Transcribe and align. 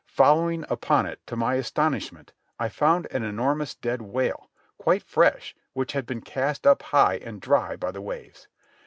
Following 0.07 0.65
upon 0.67 1.05
it, 1.05 1.19
to 1.27 1.35
my 1.35 1.53
astonishment, 1.53 2.33
I 2.57 2.69
found 2.69 3.05
an 3.11 3.23
enormous 3.23 3.75
dead 3.75 4.01
whale, 4.01 4.49
quite 4.79 5.03
fresh, 5.03 5.53
which 5.73 5.91
had 5.91 6.07
been 6.07 6.21
cast 6.21 6.65
up 6.65 6.81
high 6.81 7.17
and 7.19 7.39
dry 7.39 7.75
by 7.75 7.91
the 7.91 8.01
waves. 8.01 8.47